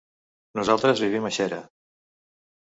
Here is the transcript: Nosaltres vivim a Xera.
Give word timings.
Nosaltres 0.59 1.03
vivim 1.05 1.27
a 1.29 1.33
Xera. 1.37 1.61